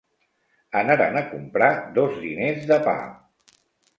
Anaren 0.79 1.19
a 1.19 1.23
comprar 1.33 1.69
dos 1.99 2.17
diners 2.23 2.65
de 2.73 2.79
pa. 2.89 2.95